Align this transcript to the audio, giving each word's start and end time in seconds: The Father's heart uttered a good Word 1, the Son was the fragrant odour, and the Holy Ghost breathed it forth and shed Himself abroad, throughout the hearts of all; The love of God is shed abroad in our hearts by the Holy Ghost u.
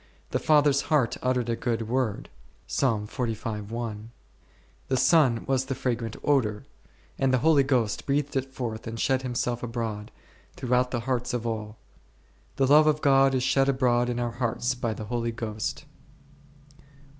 The 0.31 0.39
Father's 0.39 0.81
heart 0.89 1.15
uttered 1.21 1.47
a 1.47 1.55
good 1.55 1.87
Word 1.87 2.27
1, 2.81 3.07
the 3.07 4.09
Son 4.97 5.45
was 5.45 5.65
the 5.65 5.75
fragrant 5.75 6.15
odour, 6.23 6.65
and 7.19 7.31
the 7.31 7.37
Holy 7.37 7.61
Ghost 7.61 8.07
breathed 8.07 8.35
it 8.35 8.51
forth 8.51 8.87
and 8.87 8.99
shed 8.99 9.21
Himself 9.21 9.61
abroad, 9.61 10.09
throughout 10.55 10.89
the 10.89 11.01
hearts 11.01 11.35
of 11.35 11.45
all; 11.45 11.77
The 12.55 12.65
love 12.65 12.87
of 12.87 13.01
God 13.01 13.35
is 13.35 13.43
shed 13.43 13.69
abroad 13.69 14.09
in 14.09 14.19
our 14.19 14.31
hearts 14.31 14.73
by 14.73 14.95
the 14.95 15.05
Holy 15.05 15.31
Ghost 15.31 15.85
u. 16.79 16.83